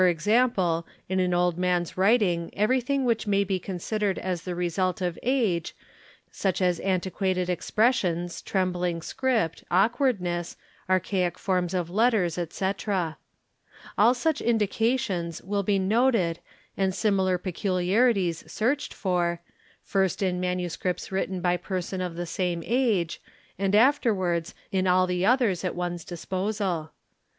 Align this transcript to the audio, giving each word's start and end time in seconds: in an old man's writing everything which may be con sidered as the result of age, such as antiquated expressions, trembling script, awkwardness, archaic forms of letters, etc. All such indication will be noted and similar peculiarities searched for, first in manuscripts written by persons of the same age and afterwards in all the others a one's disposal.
in 1.07 1.19
an 1.19 1.31
old 1.31 1.59
man's 1.59 1.95
writing 1.95 2.49
everything 2.53 3.05
which 3.05 3.27
may 3.27 3.43
be 3.43 3.59
con 3.59 3.77
sidered 3.77 4.17
as 4.17 4.41
the 4.41 4.55
result 4.55 4.99
of 4.99 5.19
age, 5.21 5.75
such 6.31 6.59
as 6.59 6.79
antiquated 6.79 7.51
expressions, 7.51 8.41
trembling 8.41 8.99
script, 9.03 9.63
awkwardness, 9.69 10.57
archaic 10.89 11.37
forms 11.37 11.75
of 11.75 11.87
letters, 11.91 12.39
etc. 12.39 13.15
All 13.95 14.15
such 14.15 14.41
indication 14.41 15.31
will 15.43 15.61
be 15.61 15.77
noted 15.77 16.39
and 16.75 16.95
similar 16.95 17.37
peculiarities 17.37 18.43
searched 18.51 18.95
for, 18.95 19.39
first 19.83 20.23
in 20.23 20.39
manuscripts 20.39 21.11
written 21.11 21.41
by 21.41 21.57
persons 21.57 22.01
of 22.01 22.15
the 22.15 22.25
same 22.25 22.63
age 22.65 23.21
and 23.59 23.75
afterwards 23.75 24.55
in 24.71 24.87
all 24.87 25.05
the 25.05 25.27
others 25.27 25.63
a 25.63 25.71
one's 25.71 26.03
disposal. 26.03 26.89